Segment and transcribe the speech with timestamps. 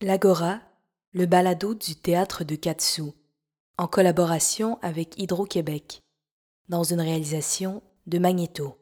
[0.00, 0.60] L'Agora,
[1.12, 3.02] le balado du théâtre de Katsu,
[3.78, 6.04] en collaboration avec Hydro-Québec,
[6.68, 8.78] dans une réalisation de Magnéto.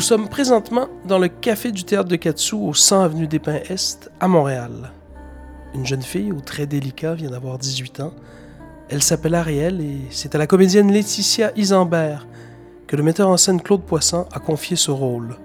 [0.00, 3.60] Nous sommes présentement dans le café du théâtre de Katsu au 100 avenue des Pins
[3.68, 4.92] Est à Montréal.
[5.74, 8.14] Une jeune fille au très délicat vient d'avoir 18 ans.
[8.88, 12.26] Elle s'appelle Ariel et c'est à la comédienne Laetitia Isambert
[12.86, 15.36] que le metteur en scène Claude Poisson a confié ce rôle.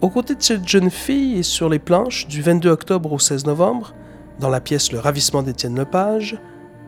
[0.00, 3.46] Aux côtés de cette jeune fille et sur les planches du 22 octobre au 16
[3.46, 3.94] novembre,
[4.40, 6.36] dans la pièce Le ravissement d'Étienne Lepage,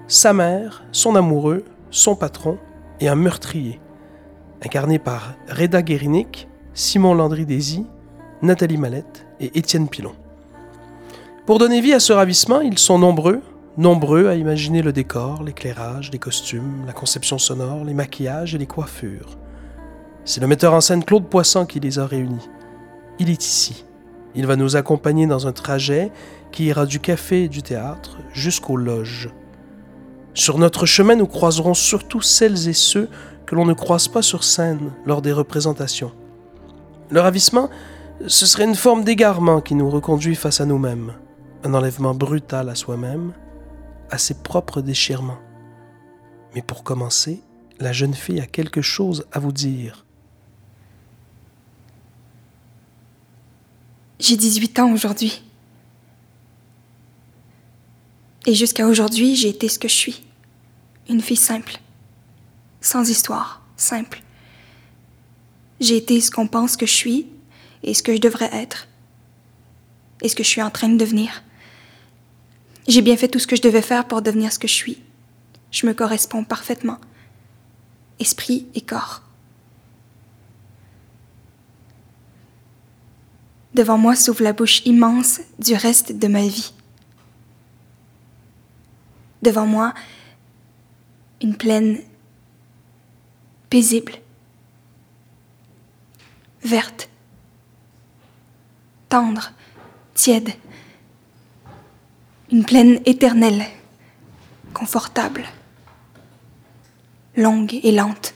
[0.09, 2.59] sa mère, son amoureux, son patron
[2.99, 3.79] et un meurtrier
[4.65, 7.87] incarné par Reda Guérinic, Simon Landry-Désy,
[8.43, 10.13] Nathalie Mallette et Étienne Pilon.
[11.47, 13.41] Pour donner vie à ce ravissement, ils sont nombreux,
[13.77, 18.67] nombreux à imaginer le décor, l'éclairage, les costumes, la conception sonore, les maquillages et les
[18.67, 19.37] coiffures.
[20.25, 22.49] C'est le metteur en scène Claude Poisson qui les a réunis.
[23.19, 23.85] Il est ici.
[24.35, 26.11] Il va nous accompagner dans un trajet
[26.53, 29.31] qui ira du café et du théâtre jusqu'aux loges.
[30.35, 33.09] Sur notre chemin, nous croiserons surtout celles et ceux
[33.47, 36.13] que l'on ne croise pas sur scène lors des représentations.
[37.11, 37.71] Le ravissement,
[38.27, 41.13] ce serait une forme d'égarement qui nous reconduit face à nous-mêmes,
[41.65, 43.33] un enlèvement brutal à soi-même,
[44.11, 45.39] à ses propres déchirements.
[46.55, 47.41] Mais pour commencer,
[47.81, 50.05] la jeune fille a quelque chose à vous dire.
[54.19, 55.43] J'ai 18 ans aujourd'hui.
[58.47, 60.25] Et jusqu'à aujourd'hui, j'ai été ce que je suis.
[61.09, 61.81] Une fille simple
[62.83, 64.23] sans histoire, simple.
[65.81, 67.27] J'ai été ce qu'on pense que je suis
[67.83, 68.89] et ce que je devrais être.
[70.21, 71.43] Et ce que je suis en train de devenir.
[72.87, 75.03] J'ai bien fait tout ce que je devais faire pour devenir ce que je suis.
[75.71, 76.99] Je me corresponds parfaitement.
[78.19, 79.23] Esprit et corps.
[83.75, 86.73] Devant moi s'ouvre la bouche immense du reste de ma vie.
[89.41, 89.95] Devant moi,
[91.41, 91.99] une plaine
[93.73, 94.13] paisible,
[96.63, 97.09] verte,
[99.09, 99.53] tendre,
[100.13, 100.51] tiède,
[102.51, 103.65] une plaine éternelle,
[104.75, 105.47] confortable,
[107.35, 108.35] longue et lente.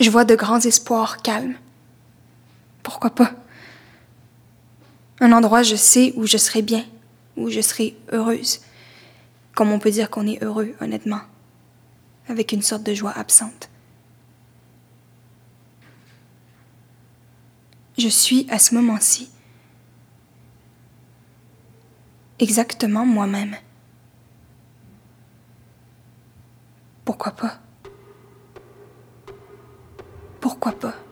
[0.00, 1.56] Je vois de grands espoirs calmes.
[2.82, 3.32] Pourquoi pas?
[5.20, 6.86] Un endroit, je sais, où je serai bien,
[7.36, 8.62] où je serai heureuse.
[9.54, 11.20] Comme on peut dire qu'on est heureux, honnêtement
[12.28, 13.70] avec une sorte de joie absente.
[17.96, 19.30] Je suis à ce moment-ci
[22.38, 23.56] exactement moi-même.
[27.04, 27.60] Pourquoi pas?
[30.40, 31.03] Pourquoi pas?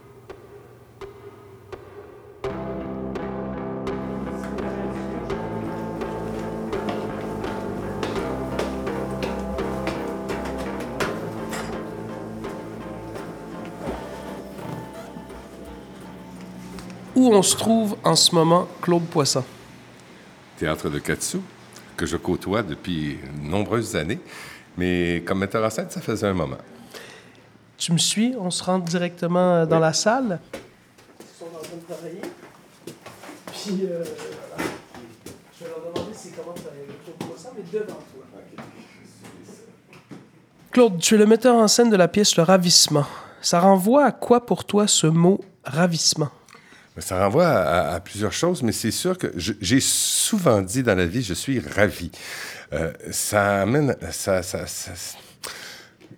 [17.15, 19.45] Où on se trouve en ce moment, Claude Poisson?
[20.57, 21.39] Théâtre de Katsu,
[21.97, 24.21] que je côtoie depuis de nombreuses années.
[24.79, 26.57] Mais comme metteur en scène, ça faisait un moment.
[27.77, 28.35] Tu me suis?
[28.39, 30.41] On se rentre directement dans la salle?
[31.21, 32.23] Ils sont en train de travailler.
[33.53, 34.05] Puis, euh,
[35.59, 38.23] je vais leur demander comment travailler avec Claude Poisson, mais devant toi.
[40.71, 43.05] Claude, tu es le metteur en scène de la pièce Le Ravissement.
[43.43, 46.31] Ça renvoie à quoi pour toi ce mot ravissement?
[46.99, 51.23] Ça renvoie à, plusieurs choses, mais c'est sûr que j'ai souvent dit dans la vie,
[51.23, 52.11] je suis ravi.
[52.75, 54.93] Euh, ça amène, ça, ça, ça,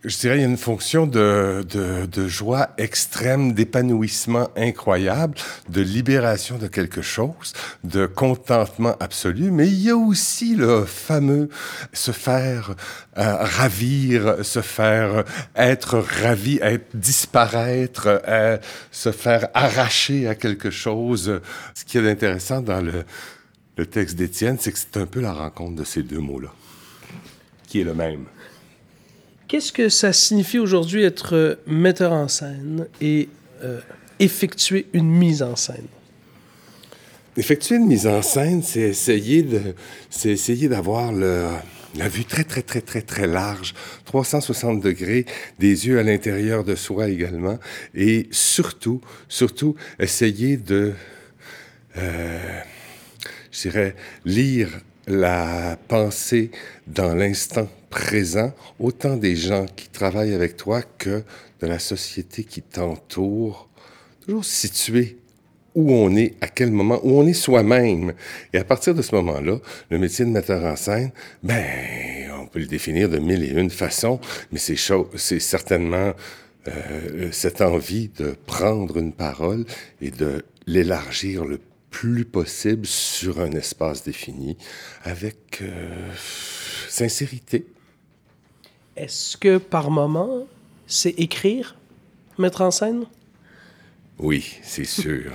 [0.04, 5.36] je dirais, il y a une fonction de, de, de joie extrême, d'épanouissement incroyable,
[5.70, 11.48] de libération de quelque chose, de contentement absolu, mais il y a aussi le fameux
[11.92, 12.74] se faire
[13.16, 15.24] euh, ravir, se faire
[15.56, 18.58] être ravi, être disparaître, euh,
[18.90, 21.40] se faire arracher à quelque chose.
[21.74, 23.04] Ce qui est intéressant dans le,
[23.76, 26.52] le texte d'Étienne, c'est que c'est un peu la rencontre de ces deux mots-là,
[27.66, 28.26] qui est le même.
[29.54, 33.28] Qu'est-ce que ça signifie aujourd'hui être euh, metteur en scène et
[33.62, 33.80] euh,
[34.18, 35.86] effectuer une mise en scène?
[37.36, 43.28] Effectuer une mise en scène, c'est essayer d'avoir la vue très, très, très, très, très
[43.28, 43.74] large,
[44.06, 45.24] 360 degrés,
[45.60, 47.60] des yeux à l'intérieur de soi également,
[47.94, 50.94] et surtout, surtout, essayer de,
[51.96, 52.60] euh,
[53.52, 54.68] je dirais, lire
[55.06, 56.50] la pensée
[56.88, 61.22] dans l'instant présent, autant des gens qui travaillent avec toi que
[61.60, 63.68] de la société qui t'entoure,
[64.26, 65.18] toujours situé
[65.76, 68.14] où on est, à quel moment, où on est soi-même.
[68.52, 69.58] Et à partir de ce moment-là,
[69.90, 71.12] le métier de metteur en scène,
[71.44, 74.20] ben, on peut le définir de mille et une façons,
[74.50, 76.14] mais c'est certainement
[76.66, 79.64] euh, cette envie de prendre une parole
[80.00, 81.60] et de l'élargir le
[81.90, 84.56] plus possible sur un espace défini
[85.04, 86.10] avec euh,
[86.88, 87.66] sincérité.
[88.96, 90.46] Est-ce que par moment,
[90.86, 91.76] c'est écrire,
[92.38, 93.04] mettre en scène?
[94.18, 95.32] Oui, c'est sûr.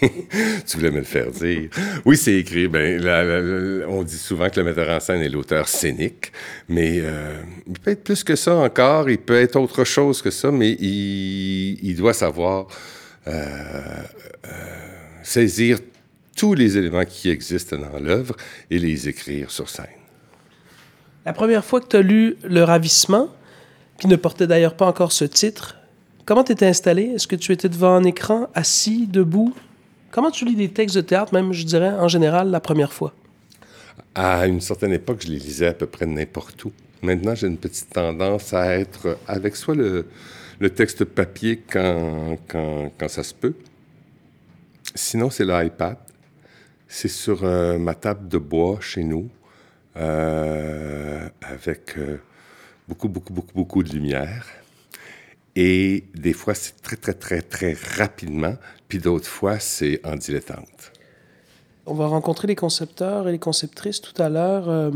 [0.00, 1.68] tu voulais me le faire dire.
[2.04, 2.68] Oui, c'est écrit.
[2.68, 6.30] Ben, on dit souvent que le metteur en scène est l'auteur scénique,
[6.68, 9.10] mais euh, il peut être plus que ça encore.
[9.10, 12.68] Il peut être autre chose que ça, mais il, doit savoir
[13.26, 14.02] euh,
[15.24, 15.78] saisir
[16.36, 18.36] tous les éléments qui existent dans l'œuvre
[18.70, 20.03] et les écrire sur scène.
[21.26, 23.28] La première fois que tu as lu Le Ravissement,
[23.98, 25.76] qui ne portait d'ailleurs pas encore ce titre,
[26.24, 27.04] comment tu étais installé?
[27.04, 29.54] Est-ce que tu étais devant un écran, assis, debout?
[30.10, 33.12] Comment tu lis des textes de théâtre, même, je dirais, en général, la première fois?
[34.14, 36.72] À une certaine époque, je les lisais à peu près n'importe où.
[37.02, 40.06] Maintenant, j'ai une petite tendance à être avec soit le,
[40.74, 43.54] texte papier quand, quand, quand ça se peut,
[44.94, 45.96] Sinon, c'est l'iPad.
[46.86, 49.28] C'est sur euh, ma table de bois chez nous,
[49.96, 52.20] euh, avec euh,
[52.88, 54.46] beaucoup, beaucoup, beaucoup, beaucoup de lumière.
[55.56, 58.54] Et des fois, c'est très, très, très, très rapidement,
[58.88, 60.92] puis d'autres fois, c'est en dilettante.
[61.86, 64.92] On va rencontrer les concepteurs et les conceptrices tout à l'heure.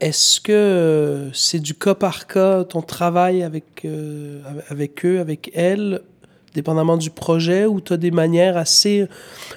[0.00, 3.86] Est-ce que c'est du cas par cas, ton travail avec,
[4.68, 6.02] avec eux, avec elles,
[6.54, 9.08] dépendamment du projet, ou tu as des manières assez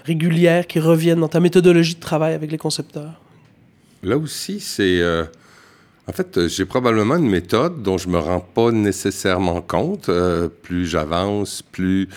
[0.05, 3.19] régulières qui reviennent dans ta méthodologie de travail avec les concepteurs?
[4.03, 5.01] Là aussi, c'est...
[5.01, 5.25] Euh,
[6.07, 10.09] en fait, j'ai probablement une méthode dont je me rends pas nécessairement compte.
[10.09, 12.09] Euh, plus j'avance, plus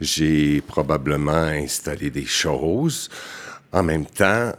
[0.00, 3.08] j'ai probablement installé des choses.
[3.72, 4.52] En même temps,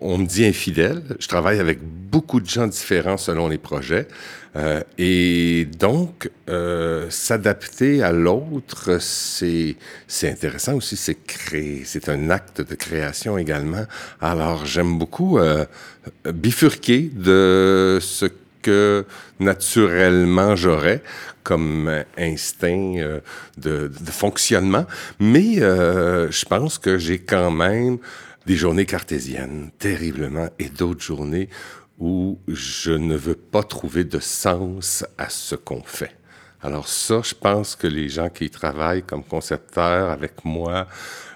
[0.00, 1.02] on me dit infidèle.
[1.18, 4.08] Je travaille avec beaucoup de gens différents selon les projets.
[4.56, 9.76] Euh, et donc, euh, s'adapter à l'autre, c'est,
[10.08, 13.84] c'est intéressant aussi, c'est créer, c'est un acte de création également.
[14.20, 15.66] Alors, j'aime beaucoup euh,
[16.24, 18.26] bifurquer de ce
[18.62, 19.04] que
[19.38, 21.02] naturellement j'aurais
[21.42, 23.20] comme instinct
[23.56, 24.84] de, de, fonctionnement,
[25.20, 27.98] mais je pense que j'ai quand même
[28.46, 31.48] des journées cartésiennes, terriblement, et d'autres journées
[31.98, 36.16] où je ne veux pas trouver de sens à ce qu'on fait.
[36.62, 40.86] Alors ça, je pense que les gens qui travaillent comme concepteurs avec moi,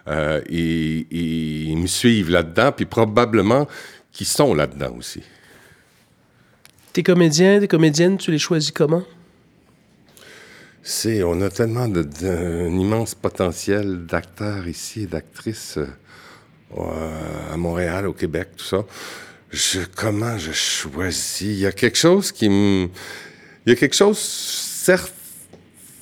[0.08, 3.66] euh, ils, me suivent là-dedans, puis probablement
[4.12, 5.22] qu'ils sont là-dedans aussi.
[6.92, 9.04] Tes comédiens, tes comédiennes, tu les choisis comment?
[10.82, 15.86] C'est, on a tellement d'un immense potentiel d'acteurs ici et d'actrices euh,
[16.76, 18.84] à Montréal, au Québec, tout ça
[19.50, 21.42] je, comment je choisis?
[21.42, 22.88] Il y a quelque chose qui me...
[23.66, 25.12] Il y a quelque chose, certes,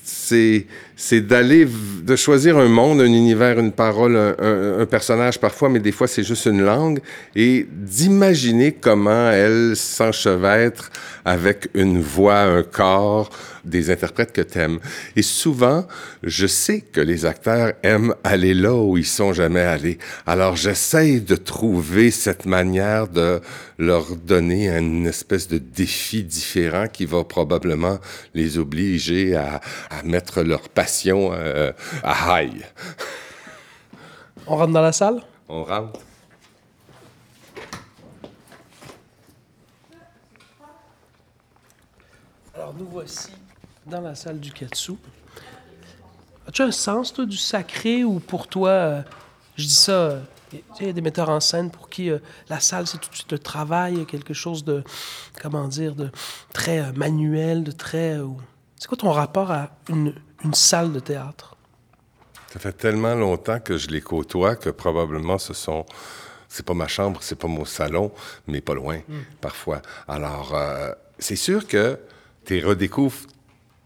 [0.04, 0.66] c'est,
[1.00, 1.64] c'est d'aller,
[2.02, 6.25] de choisir un monde, un univers, une parole, un, personnage parfois, mais des fois c'est
[6.25, 6.99] juste une langue,
[7.37, 10.90] et d'imaginer comment elle s'enchevêtre
[11.25, 13.31] avec une voix, un corps,
[13.64, 14.78] des interprètes que t'aimes.
[15.14, 15.87] Et souvent,
[16.23, 19.99] je sais que les acteurs aiment aller là où ils sont jamais allés.
[20.26, 23.40] Alors, j'essaie de trouver cette manière de
[23.78, 27.99] leur donner une espèce de défi différent qui va probablement
[28.33, 30.88] les obliger à, à mettre leur passion
[31.33, 32.64] euh, à high.
[34.47, 35.23] On rentre dans la salle?
[35.49, 36.00] On rentre.
[42.54, 43.30] Alors, nous voici
[43.87, 44.92] dans la salle du Katsu.
[46.47, 49.02] As-tu un sens, toi, du sacré ou pour toi, euh,
[49.57, 50.21] je dis ça, euh,
[50.80, 52.18] il y a des metteurs en scène pour qui euh,
[52.49, 54.83] la salle, c'est tout de suite le travail, quelque chose de,
[55.40, 56.11] comment dire, de
[56.54, 58.18] très manuel, de très.
[58.76, 60.14] c'est quoi ton rapport à une,
[60.45, 61.57] une, salle de théâtre?
[62.52, 65.85] Ça fait tellement longtemps que je les côtoie que probablement ce sont.
[66.49, 68.11] C'est pas ma chambre, c'est pas mon salon,
[68.47, 69.21] mais pas loin, hmm.
[69.40, 69.83] parfois.
[70.07, 70.57] Alors,
[71.18, 71.99] c'est sûr que
[72.47, 73.26] tu redécouvres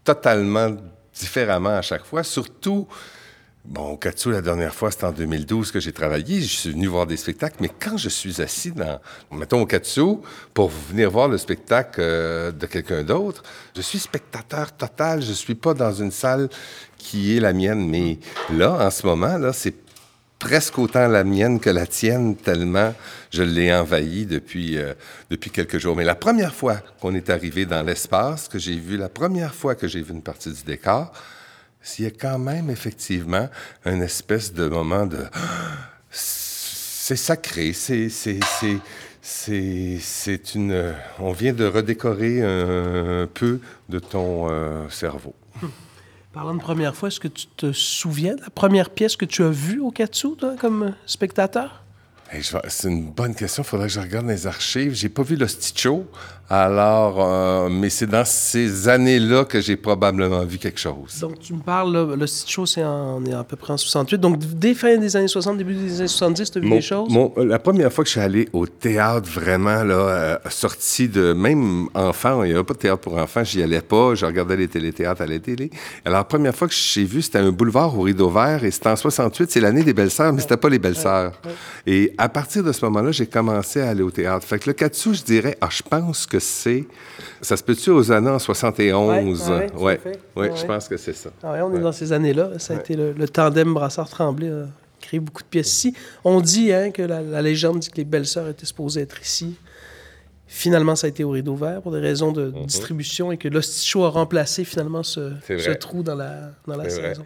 [0.05, 0.77] totalement
[1.13, 2.87] différemment à chaque fois, surtout
[3.65, 6.41] Bon, Katsu, la dernière fois, c'était en 2012 que j'ai travaillé.
[6.41, 8.99] Je suis venu voir des spectacles, mais quand je suis assis dans,
[9.31, 10.17] mettons, au Katsu,
[10.53, 13.41] pour venir voir le spectacle euh, de quelqu'un d'autre,
[13.73, 15.21] je suis spectateur total.
[15.21, 16.49] Je suis pas dans une salle
[16.97, 17.87] qui est la mienne.
[17.87, 18.19] Mais
[18.53, 19.75] là, en ce moment, là, c'est
[20.39, 22.93] presque autant la mienne que la tienne, tellement
[23.31, 24.93] je l'ai envahi depuis, euh,
[25.29, 25.95] depuis quelques jours.
[25.95, 29.75] Mais la première fois qu'on est arrivé dans l'espace, que j'ai vu, la première fois
[29.75, 31.13] que j'ai vu une partie du décor,
[31.83, 33.49] s'il y a quand même effectivement
[33.85, 35.19] un espèce de moment de...
[36.09, 38.09] C'est sacré, c'est...
[39.21, 40.93] C'est une...
[41.19, 43.59] On vient de redécorer un, peu
[43.89, 45.35] de ton euh, cerveau.
[46.33, 49.43] Parlant de première fois, est-ce que tu te souviens de la première pièce que tu
[49.43, 51.83] as vue au Katsu, toi, comme spectateur?
[52.41, 53.63] C'est une bonne question.
[53.63, 54.93] Il faudrait que je regarde les archives.
[54.93, 56.05] J'ai pas vu le Show.
[56.49, 61.19] Alors, euh, mais c'est dans ces années-là que j'ai probablement vu quelque chose.
[61.21, 64.19] Donc, tu me parles, le Show, c'est on est à peu près en 68.
[64.19, 67.09] Donc, dès fin des années 60, début des années 70, tu as vu des choses?
[67.15, 71.33] Euh, la première fois que je suis allé au théâtre, vraiment, là, euh, sorti de
[71.33, 74.57] même enfant, il n'y avait pas de théâtre pour enfants, j'y allais pas, je regardais
[74.57, 75.71] les téléthéâtres à la télé.
[76.03, 78.89] Alors, la première fois que j'ai vu, c'était un boulevard au rideau vert et c'était
[78.89, 81.31] en 68, c'est l'année des belles-sœurs, mais c'était pas les belles-sœurs.
[81.87, 84.45] Et à partir de ce moment-là, j'ai commencé à aller au théâtre.
[84.45, 86.85] Fait que le Katsu, je dirais, ah, je pense que c'est.
[87.41, 89.51] Ça se peut-tu aux années en 71?
[89.75, 89.93] Oui,
[90.35, 91.29] ouais, je pense que c'est ça.
[91.43, 92.59] Ah on est dans ces années-là.
[92.59, 94.65] Ça a été le, tandem Brassard-Tremblay a
[95.01, 95.95] créé beaucoup de pièces ici.
[96.23, 99.55] On dit hein, que la, légende dit que les belles-sœurs étaient supposées être ici.
[100.47, 102.65] Finalement, ça a été au rideau vert pour des raisons de mhm.
[102.65, 105.31] distribution et que l'Hosticho a remplacé finalement ce,
[105.79, 107.23] trou dans la, dans la saison.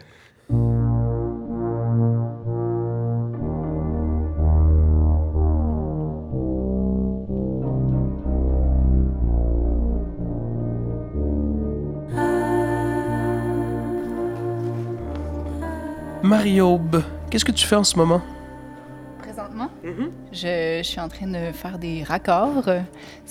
[16.28, 18.20] Marie-Aube, qu'est-ce que tu fais en ce moment?
[19.18, 20.10] Présentement, mm-hmm.
[20.30, 22.66] je, suis en train de faire des raccords.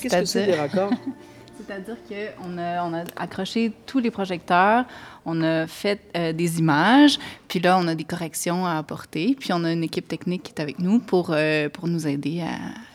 [0.01, 0.89] Qu'est-ce que c'est des raccords?
[1.59, 4.85] C'est-à-dire qu'on a, on a accroché tous les projecteurs,
[5.27, 9.53] on a fait euh, des images, puis là, on a des corrections à apporter, puis
[9.53, 12.43] on a une équipe technique qui est avec nous pour, euh, pour nous aider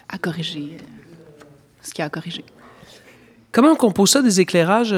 [0.09, 1.45] à, corriger euh,
[1.81, 2.45] ce qu'il y a à corriger.
[3.53, 4.95] Comment on compose ça, des éclairages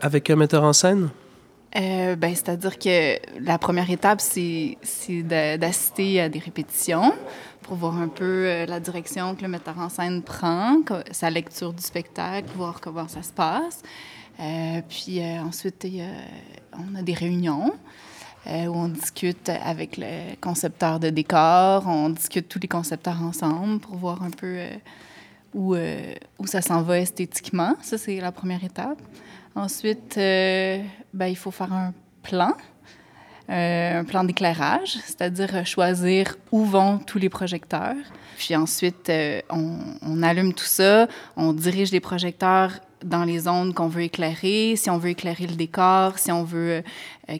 [0.00, 1.10] avec un metteur en scène?
[1.76, 4.78] Euh, ben, C'est-à-dire que la première étape, c'est
[5.22, 7.12] d'assister à des répétitions
[7.62, 10.78] pour voir un peu euh, la direction que le metteur en scène prend,
[11.10, 13.82] sa lecture du spectacle, voir comment ça se passe.
[14.40, 15.86] Euh, puis ensuite,
[16.72, 17.72] on a des réunions
[18.48, 23.96] où on discute avec le concepteur de décor, on discute tous les concepteurs ensemble pour
[23.96, 24.58] voir un peu
[25.56, 27.74] où, où ça s'en va esthétiquement.
[27.82, 28.98] Ça, c'est la première étape.
[29.56, 30.82] Ensuite, euh,
[31.14, 32.52] ben, il faut faire un plan,
[33.48, 37.96] euh, un plan d'éclairage, c'est-à-dire choisir où vont tous les projecteurs.
[38.36, 41.08] Puis ensuite, euh, on, allume tout ça,
[41.38, 42.72] on dirige les projecteurs
[43.02, 46.70] dans les zones qu'on veut éclairer, si on veut éclairer le décor, si on veut
[46.70, 46.82] euh,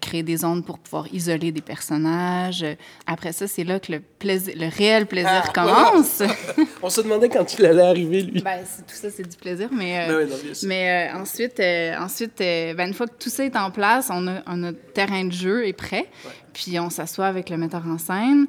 [0.00, 2.66] créer des zones pour pouvoir isoler des personnages.
[3.06, 6.22] Après ça, c'est là que le, plaisir, le réel plaisir ah, commence.
[6.82, 8.42] on se demandait quand il allait arriver, lui.
[8.42, 11.60] Ben, tout ça, c'est du plaisir, mais, euh, ben mais euh, ensuite,
[12.00, 15.32] ensuite ben, une fois que tout ça est en place, on a, notre terrain de
[15.32, 16.06] jeu est prêt.
[16.52, 18.46] Puis on s'assoit avec le metteur en scène,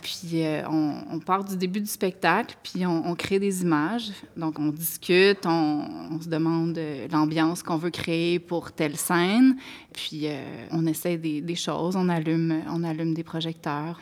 [0.00, 4.12] puis on, part du début du spectacle, puis on, on crée des images.
[4.34, 6.80] Donc on discute, on, on se demande
[7.10, 9.56] l'ambiance qu'on veut créer pour telle scène.
[9.92, 13.98] Puis euh, on essaie des, choses, on allume, on allume des projecteurs.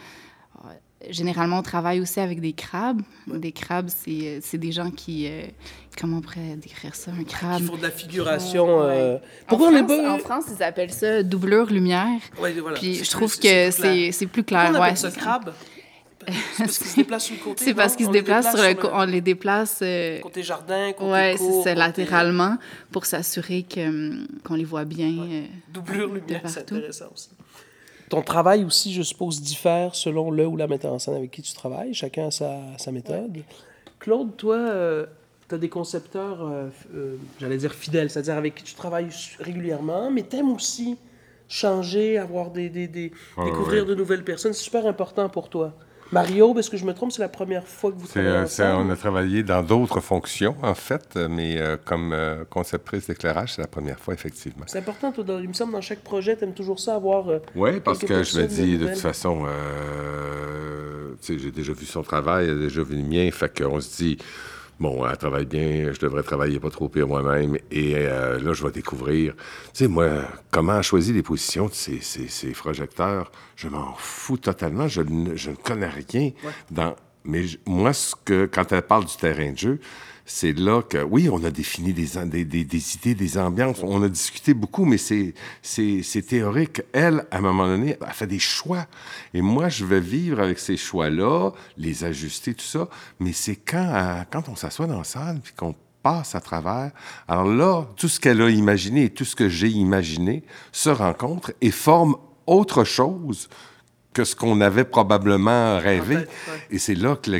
[0.64, 0.68] Euh,
[1.10, 3.02] généralement, on travaille aussi avec des crabes.
[3.26, 5.26] Des crabes, c'est des gens qui.
[5.28, 5.42] Euh,
[5.98, 7.60] comment on pourrait décrire ça, un crabe?
[7.60, 8.66] Qui font de la figuration.
[9.46, 12.20] Pourquoi en, on France, en France, ils appellent ça doublure lumière.
[12.40, 12.78] Oui, voilà.
[12.78, 14.66] Puis je trouve que c'est plus clair.
[14.66, 15.52] Pourquoi on appelle ça crabe?
[16.28, 17.64] C'est parce qu'ils se déplacent sur le côté.
[17.64, 19.80] C'est parce qu'ils se déplacent sur le, On les déplace.
[19.82, 22.56] Euh, côté jardin, côté Ouais, c'est ça, latéralement,
[22.90, 25.08] pour s'assurer hum, qu'on les voit bien.
[25.08, 27.30] Euh, Doublure lumière, c'est intéressant aussi.
[28.08, 31.42] Ton travail aussi, je suppose, diffère selon le ou la metteur en scène avec qui
[31.42, 31.94] tu travailles.
[31.94, 33.38] Chacun a sa, sa méthode.
[34.00, 35.06] Claude, toi, euh,
[35.48, 36.50] tu as des concepteurs,
[37.40, 40.96] j'allais dire fidèles, c'est-à-dire avec qui tu travailles régulièrement, mais tu aimes aussi
[41.48, 44.52] changer, avoir des, des, des ah découvrir de nouvelles personnes.
[44.52, 45.74] C'est super important pour toi.
[46.12, 48.86] Mario, est-ce que je me trompe, c'est la première fois que vous travaillez euh, ensemble?
[48.88, 53.62] On a travaillé dans d'autres fonctions, en fait, mais euh, comme euh, conceptrice d'éclairage, c'est
[53.62, 54.64] la première fois, effectivement.
[54.66, 57.26] C'est important, toi, il me semble, dans chaque projet, tu aimes toujours ça, avoir...
[57.54, 59.46] oui, parce que je me dis, de toute façon,
[61.22, 64.18] j'ai déjà vu son travail, il a déjà vu le mien, fait qu'on se dit
[64.80, 67.56] bon, elle travaille bien, je devrais travailler pas trop pire moi-même.
[67.70, 69.40] Et euh, là, je vais découvrir, tu
[69.74, 70.08] sais, moi,
[70.50, 73.30] comment choisir les positions de ces, ces, ces projecteurs.
[73.56, 74.88] Je m'en fous totalement.
[74.88, 76.30] Je, ne- je ne connais rien
[76.70, 76.96] dans.
[77.24, 79.80] Mais moi, ce que, quand elle parle du terrain de jeu,
[80.24, 84.54] c'est là que, oui, on a défini des, des, idées, des ambiances, on a discuté
[84.54, 85.34] beaucoup, mais c'est,
[86.28, 86.82] théorique.
[86.92, 88.86] Elle, à un moment donné, a fait des choix.
[89.34, 92.88] Et moi, je vais vivre avec ces choix-là, les ajuster, tout ça.
[93.18, 96.92] Mais c'est quand, quand on s'assoit dans la salle, puis qu'on passe à travers.
[97.28, 101.52] Alors là, tout ce qu'elle a imaginé et tout ce que j'ai imaginé se rencontrent
[101.60, 103.48] et forment autre chose
[104.12, 106.16] que ce qu'on avait probablement rêvé.
[106.16, 106.26] Ouais.
[106.70, 107.30] Et c'est là que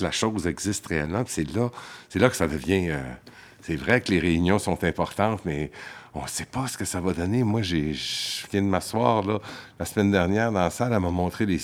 [0.00, 1.24] la chose existe réellement.
[1.26, 1.70] C'est là,
[2.14, 2.90] là que ça devient.
[2.90, 3.00] euh,
[3.62, 5.70] c'est vrai que les réunions sont importantes, mais
[6.14, 7.44] on ne sait pas ce que ça va donner.
[7.44, 9.22] Moi, j'ai, je viens de m'asseoir
[9.78, 10.92] la semaine dernière dans la salle.
[10.92, 11.60] Elle m'a montré les,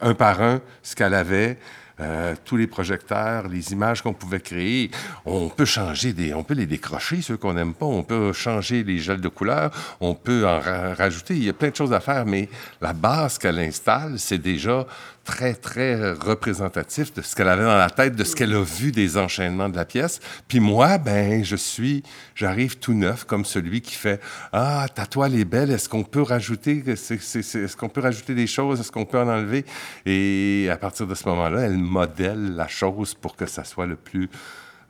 [0.00, 1.58] un par un ce qu'elle avait.
[2.00, 4.90] Euh, tous les projecteurs, les images qu'on pouvait créer,
[5.26, 8.82] on peut changer des, on peut les décrocher ceux qu'on n'aime pas, on peut changer
[8.82, 11.34] les gels de couleur, on peut en ra- rajouter.
[11.34, 12.48] Il y a plein de choses à faire, mais
[12.80, 14.86] la base qu'elle installe, c'est déjà
[15.30, 18.90] très, très représentatif de ce qu'elle avait dans la tête, de ce qu'elle a vu
[18.90, 20.18] des enchaînements de la pièce.
[20.48, 22.02] Puis moi, ben, je suis,
[22.34, 24.20] j'arrive tout neuf, comme celui qui fait
[24.52, 28.80] Ah, ta toile est belle, est-ce qu'on peut rajouter, est-ce qu'on peut rajouter des choses,
[28.80, 29.64] est-ce qu'on peut en enlever?
[30.04, 33.96] Et à partir de ce moment-là, elle modèle la chose pour que ça soit le
[33.96, 34.28] plus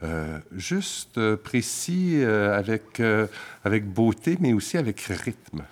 [0.02, 3.26] euh, juste, euh, précis, euh, avec, euh,
[3.62, 5.62] avec beauté, mais aussi avec rythme.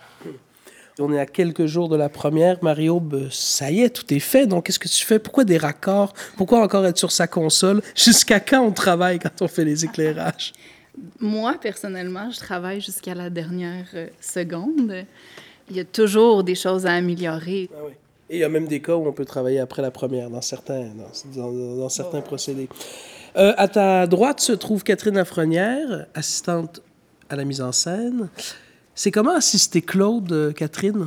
[1.00, 2.58] On est à quelques jours de la première.
[2.62, 4.46] Mario, ben, ça y est, tout est fait.
[4.46, 5.18] Donc, qu'est-ce que tu fais?
[5.20, 6.12] Pourquoi des raccords?
[6.36, 7.82] Pourquoi encore être sur sa console?
[7.94, 10.52] Jusqu'à quand on travaille quand on fait les éclairages?
[11.20, 15.04] Moi, personnellement, je travaille jusqu'à la dernière euh, seconde.
[15.70, 17.70] Il y a toujours des choses à améliorer.
[17.72, 17.92] Ah oui.
[18.30, 20.42] Et il y a même des cas où on peut travailler après la première dans
[20.42, 20.88] certains,
[21.34, 22.68] dans, dans- dans certains procédés.
[23.36, 26.82] Euh, à ta droite se trouve Catherine Lafrenière, assistante
[27.30, 28.28] à la mise en scène.
[29.00, 31.06] C'est comment assister Claude, euh, Catherine?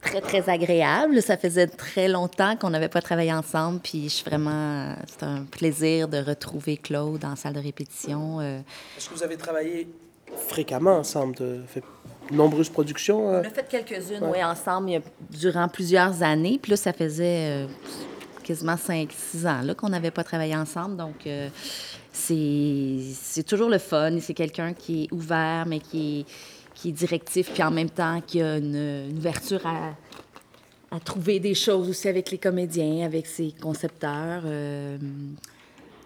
[0.00, 1.20] Très, très agréable.
[1.20, 4.94] Ça faisait très longtemps qu'on n'avait pas travaillé ensemble, puis je suis vraiment...
[5.06, 8.40] C'est un plaisir de retrouver Claude en salle de répétition.
[8.40, 8.60] euh.
[8.96, 9.86] Est-ce que vous avez travaillé
[10.48, 11.34] fréquemment ensemble?
[11.42, 11.82] As fait
[12.30, 13.34] de nombreuses productions?
[13.34, 13.42] euh?
[13.44, 16.58] On a fait quelques-unes, oui, ensemble, il y a- durant plusieurs années.
[16.62, 17.66] Puis là, ça faisait euh,
[18.44, 20.96] quasiment 5-6 ans là, qu'on n'avait pas travaillé ensemble.
[20.96, 21.50] Donc, euh,
[22.12, 24.18] c'est c'est toujours le fun.
[24.20, 26.24] C'est quelqu'un qui est ouvert, mais qui est,
[26.78, 31.88] qui est directif, puis en même temps qui a une, ouverture à, trouver des choses
[31.88, 34.42] aussi avec les comédiens, avec ses concepteurs.
[34.46, 34.96] euh,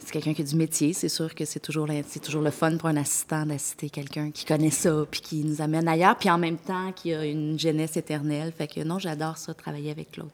[0.01, 1.87] c'est quelqu'un qui a du métier, c'est sûr que c'est toujours,
[2.21, 5.87] toujours le fun pour un assistant d'assister quelqu'un qui connaît ça, puis qui nous amène
[5.87, 8.53] ailleurs, puis en même temps qui a une jeunesse éternelle.
[8.57, 10.11] Fait que non, j'adore ça, travailler avec.
[10.11, 10.25] Toi,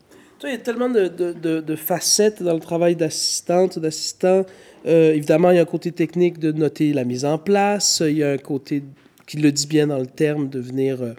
[0.44, 4.46] il y a tellement de facettes dans le travail d'assistante, d'assistant.
[4.87, 8.03] Euh, évidemment, il y a un côté technique de noter la mise en place.
[8.07, 8.83] Il y a un côté,
[9.29, 11.12] qui le dit bien dans le terme, de venir euh,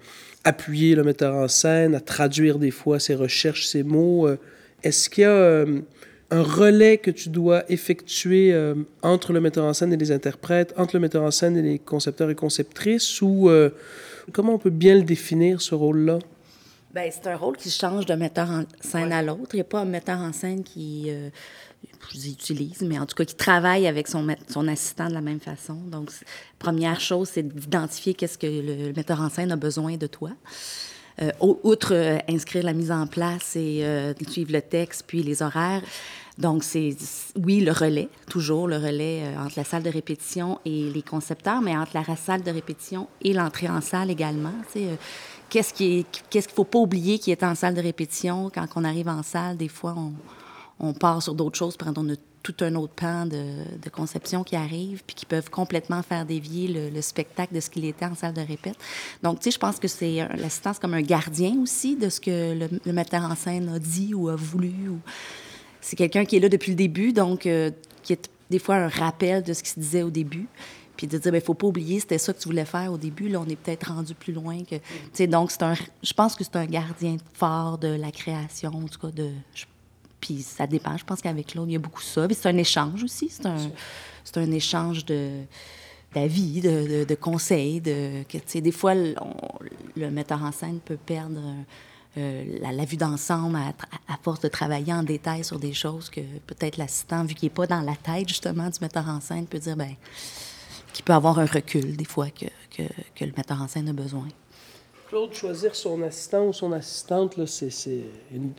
[0.43, 4.28] appuyer le metteur en scène, à traduire des fois ses recherches, ses mots.
[4.28, 4.38] Euh,
[4.84, 5.82] Est-ce qu'il y a euh,
[6.32, 10.74] un relais que tu dois effectuer euh, entre le metteur en scène et les interprètes,
[10.76, 13.69] entre le metteur en scène et les concepteurs et conceptrices, ou euh,
[14.34, 16.19] comment on peut bien le définir, ce rôle-là?
[16.91, 19.50] Ben, c'est un rôle qui change d'un metteur en scène à l'autre.
[19.54, 21.30] Il n'y a pas un metteur en scène qui, euh,
[22.13, 25.21] je dis utilise, mais en tout cas qui travaille avec son, son assistant de la
[25.21, 25.75] même façon.
[25.75, 26.09] Donc,
[26.57, 30.31] première chose, c'est d'identifier qu'est-ce que le, metteur en scène a besoin de toi.
[31.21, 35.41] Euh, outre euh, inscrire la mise en place et euh, suivre le texte, puis les
[35.41, 35.81] horaires.
[36.37, 36.95] Donc, c'est,
[37.35, 41.75] oui, le relais, toujours le relais entre la salle de répétition et les concepteurs, mais
[41.75, 44.53] entre la salle de répétition et l'entrée en salle également.
[45.49, 48.49] qu'est-ce qui est- qu'est-ce qu'il ne faut pas oublier qui est en salle de répétition?
[48.53, 50.13] Quand on arrive en salle, des fois, on,
[50.79, 54.55] on part sur d'autres choses, puis on a tout un autre pan de, conception qui
[54.55, 58.15] arrive, puis qui peuvent complètement faire dévier le, le spectacle de ce qu'il était en
[58.15, 58.77] salle de répète.
[59.23, 62.69] Donc, tu sais, je pense que c'est l'assistance comme un gardien aussi de ce que
[62.85, 64.89] le, metteur en scène a dit ou a voulu.
[64.89, 64.99] Ou...
[65.81, 67.71] C'est quelqu'un qui est là depuis le début, donc euh,
[68.03, 70.47] qui est des fois un rappel de ce qui se disait au début.
[70.95, 72.97] Puis de dire, il ne faut pas oublier, c'était ça que tu voulais faire au
[72.97, 73.29] début.
[73.29, 74.75] Là, on est peut-être rendu plus loin que.
[74.75, 74.81] Tu
[75.13, 78.87] sais, donc, c'est un, je pense que c'est un gardien fort de la création, en
[78.87, 79.29] tout cas, de.
[80.19, 80.97] Puis ça dépend.
[80.97, 82.27] Je pense qu'avec Claude, il y a beaucoup ça.
[82.27, 83.29] Puis c'est un échange aussi.
[83.29, 83.58] C'est un,
[84.23, 85.29] c'est un échange de
[86.13, 87.82] d'avis, de, de, de conseils.
[87.82, 89.60] De, que, tu sais, des fois, le, on-
[89.95, 91.39] le metteur en scène peut perdre
[92.17, 96.21] euh, la, la vue d'ensemble à, force de travailler en détail sur des choses que
[96.47, 99.60] peut-être l'assistant, vu qu'il n'est pas dans la tête justement du metteur en scène, peut
[99.60, 99.93] dire ben,
[100.93, 102.84] qu'il peut avoir un recul des fois que, que,
[103.15, 104.27] que le metteur en scène a besoin.
[105.10, 108.03] Claude, choisir son assistant ou son assistante, là, c'est, c'est
[108.34, 108.53] une-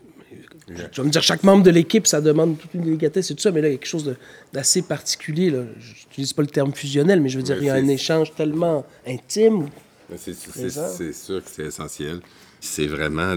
[0.66, 3.42] tu vas me dire, chaque membre de l'équipe, ça demande toute une délicatesse et tout
[3.42, 4.14] ça, mais là, il y a quelque chose
[4.52, 5.50] d'assez particulier.
[5.50, 5.62] Là.
[5.78, 8.34] Je n'utilise pas le terme fusionnel, mais je veux dire, il y a un échange
[8.34, 9.68] tellement intime.
[10.16, 12.20] C'est sûr que c'est essentiel.
[12.60, 13.34] C'est vraiment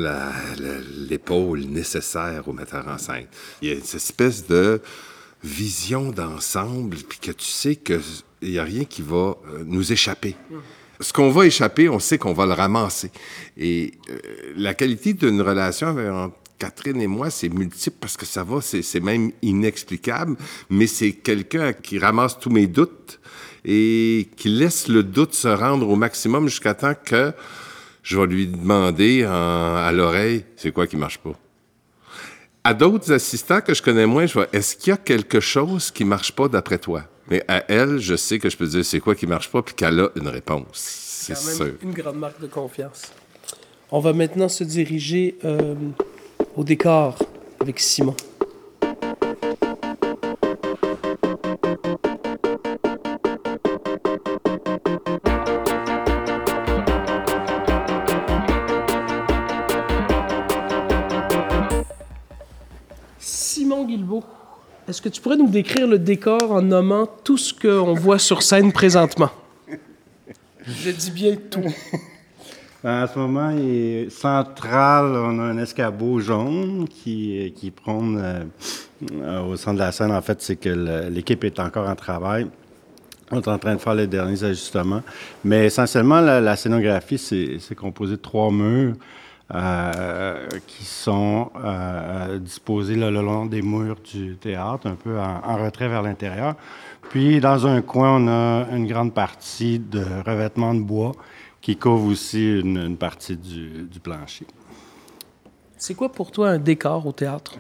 [1.10, 3.28] l'épaule nécessaire au metteur en scène.
[3.62, 4.82] Il y a cette espèce de
[5.44, 8.02] vision d'ensemble, puis que tu sais qu'il
[8.42, 10.36] n'y a rien qui va euh, nous échapper.
[11.00, 13.12] Ce qu'on va échapper, on sait qu'on va le ramasser.
[13.58, 14.18] Et euh,
[14.56, 19.00] la qualité d'une relation entre Catherine et moi, c'est multiple parce que ça va, c'est
[19.02, 20.38] même inexplicable,
[20.70, 23.20] mais c'est quelqu'un qui ramasse tous mes doutes
[23.66, 27.34] et qui laisse le doute se rendre au maximum jusqu'à temps que
[28.02, 31.34] je vais lui demander à l'oreille, c'est quoi qui marche pas?
[32.64, 35.92] À d'autres assistants que je connais moins, je vois, est-ce qu'il y a quelque chose
[35.92, 37.04] qui marche pas d'après toi?
[37.30, 39.76] Mais à elle, je sais que je peux dire c'est quoi qui marche pas, puis
[39.76, 40.72] qu'elle a une réponse.
[40.74, 41.74] C'est sûr.
[41.82, 43.12] Une grande marque de confiance.
[43.92, 45.76] On va maintenant se diriger euh,
[46.56, 47.18] au décor
[47.60, 48.16] avec Simon.
[64.94, 68.44] Est-ce que tu pourrais nous décrire le décor en nommant tout ce qu'on voit sur
[68.44, 69.32] scène présentement?
[70.68, 71.64] Je dis bien tout.
[72.84, 78.22] Ben, en ce moment, il est central, on a un escabeau jaune qui, qui prône
[79.14, 80.12] euh, au centre de la scène.
[80.12, 82.48] En fait, c'est que l'équipe est encore en travail.
[83.32, 85.02] On est en train de faire les derniers ajustements.
[85.46, 88.96] Mais essentiellement, la scénographie, c'est composé de trois murs.
[89.54, 95.90] Euh, qui sont euh, disposés le long des murs du théâtre, un peu en, retrait
[95.90, 96.56] vers l'intérieur.
[97.10, 101.12] Puis, dans un coin, on a une grande partie de revêtement de bois
[101.64, 104.46] qui couvre aussi une, partie du, plancher.
[105.78, 107.58] C'est quoi pour toi un décor au théâtre?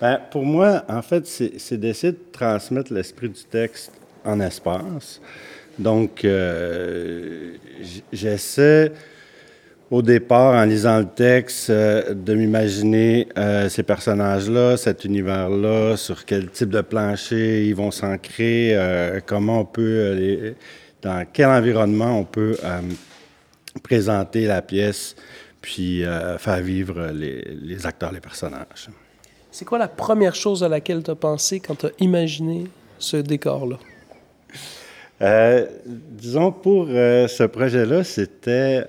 [0.00, 3.90] Ben, pour moi, en fait, c'est d'essayer de transmettre l'esprit du texte
[4.22, 5.20] en espace.
[5.78, 7.54] Donc, euh,
[8.12, 8.92] j'essaie
[9.90, 16.24] au départ, en lisant le texte, euh, de m'imaginer euh, ces personnages-là, cet univers-là, sur
[16.24, 18.76] quel type de plancher ils vont s'ancrer,
[19.26, 20.54] comment on peut,
[21.04, 22.56] dans quel environnement on peut
[23.82, 25.14] présenter la pièce,
[25.60, 26.02] puis
[26.38, 28.88] faire vivre les, acteurs, les personnages.
[29.52, 32.64] C'est quoi la première chose à laquelle tu as pensé quand tu as imaginé
[32.98, 33.78] ce décor-là?
[36.10, 38.84] disons, pour ce projet-là, c'était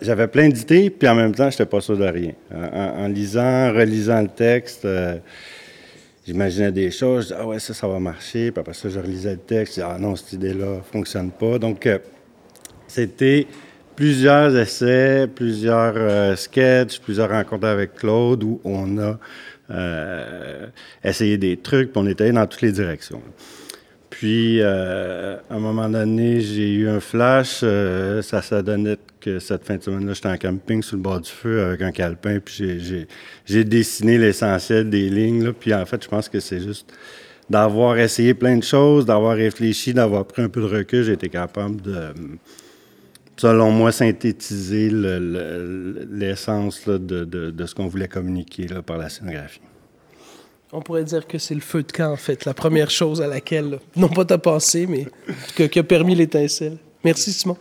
[0.00, 2.32] j'avais plein d'idées, puis en même temps, je n'étais pas sûr de rien.
[2.52, 5.18] En, lisant, relisant le texte, euh,
[6.26, 8.50] j'imaginais des choses, je disais, ah ouais, ça, ça va marcher.
[8.50, 11.30] Puis après ça, je relisais le texte, je disais, ah non, cette idée-là ne fonctionne
[11.30, 11.58] pas.
[11.58, 11.98] Donc, euh,
[12.86, 13.46] c'était
[13.96, 19.18] plusieurs essais, plusieurs euh, sketchs, plusieurs rencontres avec Claude où on a
[21.02, 23.22] essayé des trucs, puis on était dans toutes les directions.
[24.10, 27.64] Puis, à un moment donné, j'ai eu un flash.
[28.22, 31.30] ça, ça donnait que cette fin de semaine-là, j'étais en camping sur le bord du
[31.30, 33.06] feu avec un calepin, puis
[33.46, 35.44] j'ai dessiné l'essentiel des lignes.
[35.44, 36.92] Là, puis en fait, je pense que c'est juste
[37.48, 41.28] d'avoir essayé plein de choses, d'avoir réfléchi, d'avoir pris un peu de recul, j'ai été
[41.28, 42.12] capable de,
[43.36, 44.90] selon moi, synthétiser
[46.10, 49.60] l'essence de, de, ce qu'on voulait communiquer là, par la scénographie.
[50.72, 53.28] On pourrait dire que c'est le feu de camp, en fait, la première chose à
[53.28, 55.06] laquelle, non pas t'as pensé, mais
[55.54, 56.78] qui a permis l'étincelle.
[57.04, 57.56] Merci, Simon.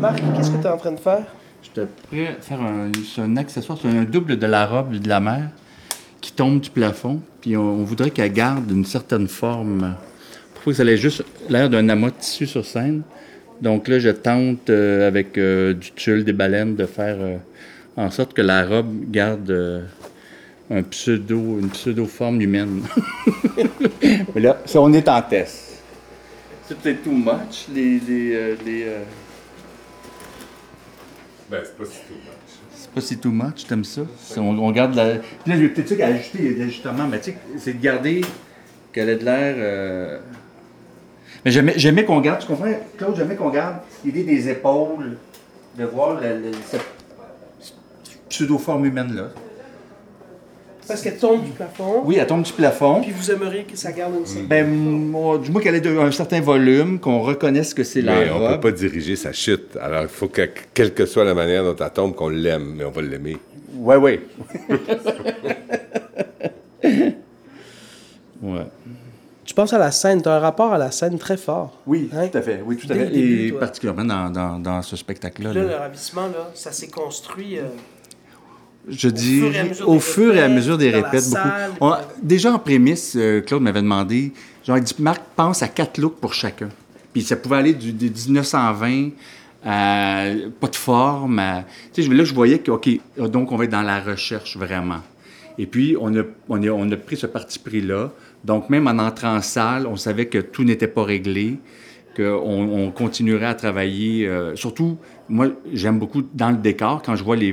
[0.00, 1.26] Marc, qu'est-ce que tu es en train de faire?
[1.62, 5.50] Je te prêt faire un, accessoire, c'est un double de la robe de la mère
[6.22, 7.20] qui tombe du plafond.
[7.42, 9.94] Puis on, voudrait qu'elle garde une certaine forme.
[10.54, 13.02] Pour que ça ait juste l'air d'un amas de tissu sur scène.
[13.60, 17.36] Donc là, je tente euh, avec euh, du tulle, des baleines, de faire euh,
[17.98, 19.84] en sorte que la robe garde
[20.70, 22.84] un pseudo, une pseudo-forme humaine.
[24.34, 25.82] Mais là, on est en test.
[26.66, 28.86] C'est peut-être too much, les, les, les
[31.50, 32.60] ben, c'est pas si too much.
[32.72, 34.02] C'est pas si too much, t'aimes ça?
[34.36, 35.16] On, garde la.
[35.16, 37.32] Puis là, il y a peut-être ça qu'à ajouter, il y a ajustements, mais tu
[37.32, 38.20] sais, c'est de garder
[38.92, 39.54] qu'elle ait de l'air.
[39.58, 40.20] Euh...
[41.44, 45.16] Mais j'aimais qu'on garde, tu comprends, Claude, j'aimais qu'on garde l'idée des épaules,
[45.76, 46.20] de voir
[46.66, 46.84] cette
[48.28, 49.30] pseudo-forme humaine-là.
[50.90, 52.02] Parce qu'elle tombe du plafond.
[52.04, 53.00] Oui, elle tombe du plafond.
[53.00, 54.46] Puis vous aimeriez que ça garde une certaine...
[54.48, 58.14] Ben, moi, du moins qu'elle ait de- un certain volume, qu'on reconnaisse que c'est la
[58.20, 58.60] Mais on peut robe.
[58.60, 59.76] pas diriger sa chute.
[59.80, 62.84] Alors, il faut que, quelle que soit la manière dont elle tombe, qu'on l'aime, mais
[62.84, 63.36] on va l'aimer.
[63.74, 64.20] Ouais, ouais.
[68.42, 68.66] ouais.
[69.44, 71.78] Tu penses à la scène, tu as un rapport à la scène très fort.
[71.86, 72.28] Oui, Hein?
[72.28, 72.62] tout à fait.
[72.64, 73.06] Oui, tout à Dès fait.
[73.06, 73.60] le début, Et toi.
[73.60, 75.52] particulièrement dans, dans, dans ce spectacle-là.
[75.52, 75.68] Là, là.
[75.68, 77.58] le ravissement, là, ça s'est construit...
[77.58, 77.62] euh,
[78.90, 79.42] Je dis
[79.86, 81.48] au fur et à mesure des répètes, beaucoup.
[81.80, 84.32] On- déjà en prémisse, euh, Claude m'avait demandé,
[84.66, 86.68] genre, il dit, Marc, pense à quatre looks pour chacun.
[87.12, 89.10] Puis ça pouvait aller du, de 1920
[89.64, 90.24] à
[90.60, 91.38] pas de forme.
[91.38, 94.56] à- Tu sais, là, je voyais que, OK, donc on va être dans la recherche
[94.56, 95.00] vraiment.
[95.58, 98.10] Et puis, on a, on a, on a pris ce parti pris-là.
[98.44, 101.58] Donc, même en entrant en salle, on savait que tout n'était pas réglé,
[102.16, 104.26] qu'on on continuerait à travailler.
[104.26, 107.52] euh, surtout, moi, j'aime beaucoup dans le décor, quand je vois les,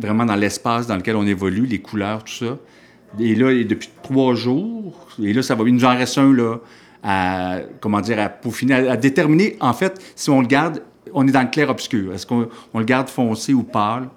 [0.00, 2.58] vraiment dans l'espace dans lequel on évolue, les couleurs, tout ça.
[3.18, 6.56] Et là, depuis trois jours, et là, ça va, il nous en reste un, là,
[7.02, 11.26] à, comment dire, à peaufiner, à, à déterminer, en fait, si on le garde, on
[11.26, 12.12] est dans le clair-obscur.
[12.12, 14.08] Est-ce qu'on on le garde foncé ou pâle?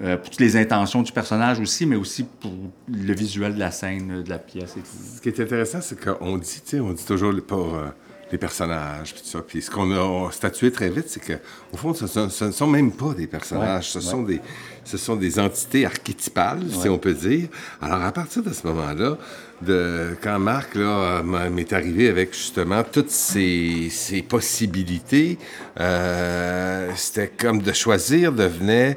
[0.00, 2.52] Euh, pour toutes les intentions du personnage aussi, mais aussi pour
[2.86, 4.82] le visuel de la scène, de la pièce et.
[5.16, 7.88] Ce qui est intéressant, c'est qu'on dit, tu sais, on dit toujours pour euh,
[8.30, 9.40] les personnages, puis tout ça.
[9.46, 11.34] Puis ce qu'on a statué très vite, c'est que
[11.72, 14.40] au fond, ce, ne sont même pas des personnages, ce, sont des,
[14.84, 17.48] ce sont des entités archétypales, si on peut dire.
[17.80, 19.16] Alors, à partir de ce moment-là,
[19.62, 25.38] de, quand Marc là, m'est arrivé avec justement toutes ces, ces possibilités,
[25.80, 28.96] euh, c'était comme de choisir devenait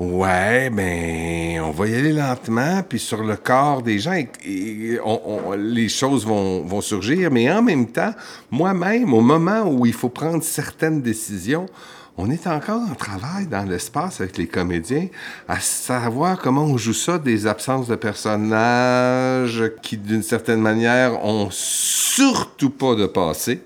[0.00, 4.98] Ouais, ben, on va y aller lentement, puis sur le corps des gens, et- et
[5.04, 8.14] on- on- les choses vont, vont surgir, mais en même temps,
[8.50, 11.66] moi-même, au moment où il faut prendre certaines décisions,
[12.16, 15.08] on est encore en travail dans l'espace avec les comédiens
[15.46, 21.48] à savoir comment on joue ça, des absences de personnages qui, d'une certaine manière, ont
[21.50, 23.60] surtout pas de passé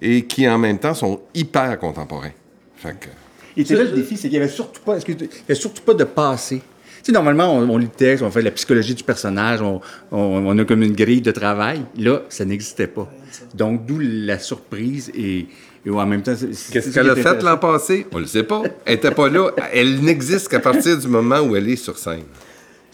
[0.00, 2.32] et qui, en même temps, sont hyper contemporains.
[2.76, 3.08] Fait que...
[3.56, 5.54] Et c'est là le défi, c'est qu'il n'y avait surtout pas, excuse- il y avait
[5.54, 6.56] surtout pas de passé.
[6.58, 6.62] Tu
[7.06, 10.46] sais, normalement, on, on lit le texte, on fait la psychologie du personnage, on, on-
[10.46, 11.82] on a comme une grille de travail.
[11.98, 13.10] Là, ça n'existait pas.
[13.54, 15.46] Donc, d'où la surprise et,
[15.84, 16.32] et en même temps...
[16.72, 18.06] Qu'est-ce qu'elle a fait l'an passé?
[18.10, 18.62] On le sait pas.
[18.86, 19.50] Elle pas là.
[19.72, 22.22] Elle n'existe qu'à partir du moment où elle est sur scène.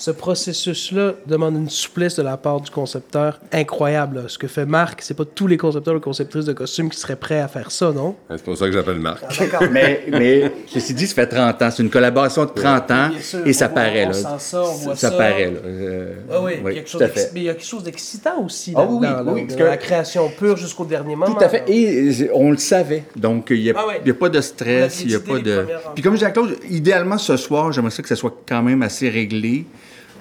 [0.01, 4.17] Ce processus-là demande une souplesse de la part du concepteur incroyable.
[4.17, 4.23] là.
[4.29, 7.17] Ce que fait Marc, c'est pas tous les concepteurs ou conceptrices de costumes qui seraient
[7.17, 8.17] prêts à faire ça, non?
[8.31, 9.23] C'est pour ça que j'appelle Marc.
[9.71, 11.71] mais, mais ceci dit, ça fait 30 ans.
[11.71, 14.07] C'est une collaboration de 30 ans Bien sûr, et ça on- paraît.
[14.07, 14.15] on là.
[14.15, 15.11] sent ça, on voit ça.
[15.11, 15.51] paraît.
[15.51, 15.59] Là.
[15.67, 17.31] Euh, Ah oui, quelque chose fait.
[17.35, 19.63] mais il y a quelque chose d'excitant aussi Ah oui, là-dedans, oui, là, parce de
[19.65, 21.35] que- la création pure jusqu'au dernier moment.
[21.35, 21.59] Tout à fait.
[21.59, 21.65] là.
[21.69, 23.05] Et euh, on le savait.
[23.17, 24.11] Donc, il n'y a, Ah ouais.
[24.11, 25.67] a pas de stress, il n'y a pas de.
[25.95, 28.63] Puis, comme je dis à Claude, idéalement, ce soir, j'aimerais ça que ça soit quand
[28.63, 29.67] même assez réglé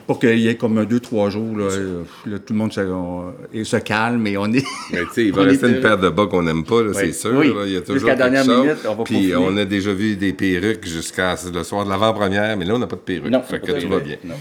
[0.09, 1.55] pour qu'il y ait comme un deux, trois jours.
[1.55, 4.65] Là, euh, là, tout le monde se, on- et se calme et on est.
[4.91, 6.95] Mais tu sais, il va rester une paire de bas qu'on n'aime pas, là, Oui.
[6.95, 7.33] c'est sûr.
[7.37, 7.49] Oui.
[7.53, 7.61] là.
[7.67, 8.61] Il y a Jusqu'à toujours la dernière chose.
[8.65, 12.57] minute, on va Puis on a déjà vu des perruques jusqu'à le soir de l'avant-première,
[12.57, 13.29] mais là, on n'a pas de perruques.
[13.31, 14.03] Non, fait que tout va perruque.
[14.05, 14.17] bien.
[14.23, 14.35] Non.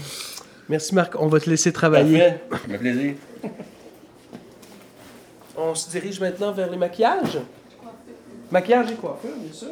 [0.69, 2.17] Merci Marc, on va te laisser travailler.
[2.49, 2.63] Parfait.
[2.63, 3.13] Ça fait plaisir.
[5.55, 7.37] On se dirige maintenant vers les maquillages?
[8.51, 9.67] Maquillage et coiffure, bien sûr.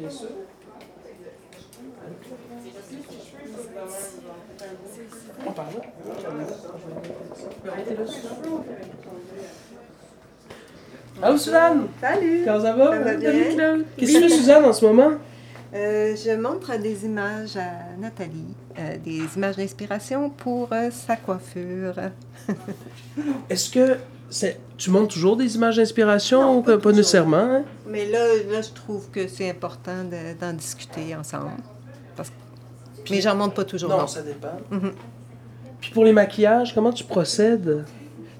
[0.00, 0.28] Bien sûr.
[5.46, 7.72] On parle là.
[11.22, 11.88] Allô Suzanne!
[12.00, 12.42] Salut!
[12.44, 12.90] Comment ça va?
[12.92, 13.30] Ça va bien?
[13.32, 13.84] Salut, Claude?
[13.96, 15.10] Qu'est-ce que tu fais Suzanne en ce moment?
[15.74, 21.94] Euh, je montre des images à Nathalie, euh, des images d'inspiration pour euh, sa coiffure.
[23.50, 23.96] Est-ce que
[24.30, 27.36] c'est- tu montres toujours des images d'inspiration Non, ou pas nécessairement?
[27.36, 27.64] hein?
[27.86, 28.18] Mais là,
[28.50, 31.50] là, je trouve que c'est important de- d'en discuter ensemble.
[32.16, 32.34] Parce que...
[33.10, 33.90] Mais j'en montre pas toujours.
[33.90, 34.06] Non, non.
[34.06, 34.48] ça dépend.
[34.70, 34.92] Mhm.
[35.80, 37.84] Puis pour les maquillages, comment tu procèdes?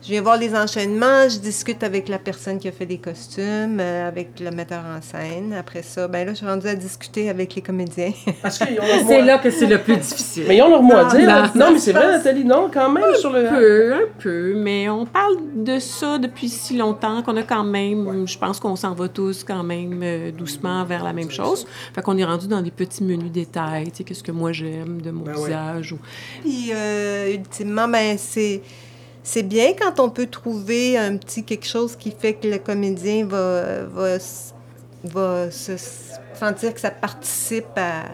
[0.01, 3.79] Je viens voir les enchaînements, je discute avec la personne qui a fait les costumes,
[3.81, 5.53] euh, avec le metteur en scène.
[5.53, 8.13] Après ça, ben là, je suis rendue à discuter avec les comédiens.
[8.41, 10.45] Parce qu'ils ont leur mot C'est à- là que c'est le plus difficile.
[10.47, 11.53] Mais ils ont leur mot à Non, dire.
[11.57, 12.07] non, mais c'est vrai.
[12.13, 13.49] Nathalie, non, quand même, sur le...
[13.49, 17.65] Un peu, un peu, mais on parle de ça depuis si longtemps qu'on a quand
[17.65, 21.67] même, je pense qu'on s'en va tous quand même euh, doucement vers la même chose.
[21.93, 25.03] Fait qu'on est rendu dans des petits menus détails, tu sais, qu'est-ce que moi j'aime
[25.03, 25.47] de mon Ben ouais.
[25.47, 25.93] visage.
[25.93, 25.99] Ou...
[26.43, 28.63] Puis, euh, ultimement, ben, c'est,
[29.23, 33.27] c'est bien quand on peut trouver un petit quelque chose qui fait que le comédien
[33.27, 34.17] va, va,
[35.05, 35.73] va se
[36.39, 38.05] sentir que ça participe à,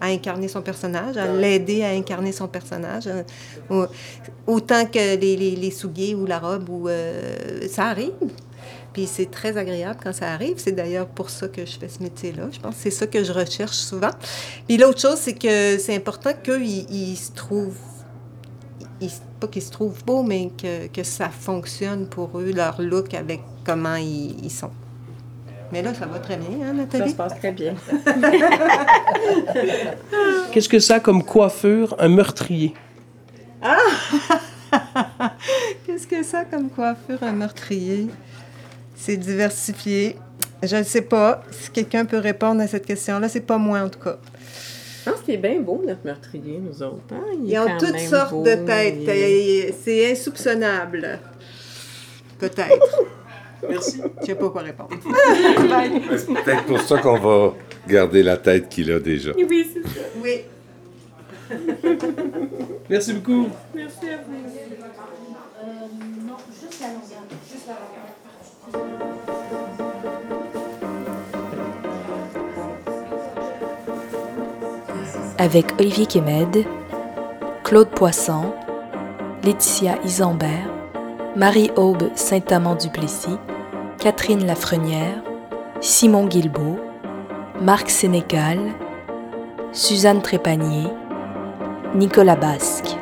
[0.00, 3.08] à incarner son personnage, à l'aider à incarner son personnage.
[3.70, 3.86] euh,
[4.46, 8.12] autant que les, les, les souliers ou la robe, ou, euh, ça arrive.
[8.92, 10.54] Puis c'est très agréable quand ça arrive.
[10.56, 12.48] C'est d'ailleurs pour ça que je fais ce métier-là.
[12.50, 14.10] Je pense que c'est ça que je recherche souvent.
[14.66, 17.76] Puis l'autre chose, c'est que c'est important qu'ils ils se trouvent
[19.00, 23.14] ils- pas qu'ils se trouvent beaux, mais que, que ça fonctionne pour eux, leur look
[23.14, 24.70] avec comment ils, ils sont.
[25.72, 27.14] Mais là, ça va très bien, hein, Nathalie?
[27.14, 27.74] passe très bien.
[30.52, 32.74] Qu'est-ce que ça a comme coiffure, un meurtrier?
[35.86, 38.08] Qu'est-ce que ça comme coiffure, un meurtrier?
[38.96, 40.16] C'est diversifié.
[40.62, 41.42] Je ne sais pas.
[41.50, 44.18] Si quelqu'un peut répondre à cette question-là, c'est pas moi en tout cas.
[45.04, 47.00] Je pense qu'il est bien beau, notre meurtrier, nous autres.
[47.12, 47.24] hein?
[47.42, 49.08] Il Ils ont toutes sortes beau, de têtes.
[49.08, 51.18] Euh, C'est insoupçonnable.
[52.38, 53.02] Peut-être.
[53.68, 54.00] Merci.
[54.20, 54.90] Je sais pas quoi répondre.
[56.16, 57.54] C'est peut-être pour ça qu'on va
[57.88, 59.32] garder la tête qu'il a déjà.
[59.36, 60.06] Oui, c'est ça.
[60.22, 60.40] Oui.
[62.88, 63.48] Merci beaucoup.
[63.74, 64.16] Merci à
[68.72, 69.19] vous.
[75.40, 76.66] Avec Olivier Kemed,
[77.64, 78.52] Claude Poisson,
[79.42, 80.68] Laetitia Isambert,
[81.34, 83.38] Marie-Aube Saint-Amand-Duplessis,
[83.98, 85.22] Catherine Lafrenière,
[85.80, 86.78] Simon Guilbeault,
[87.58, 88.58] Marc Sénécal,
[89.72, 90.88] Suzanne Trépanier,
[91.94, 92.99] Nicolas Basque.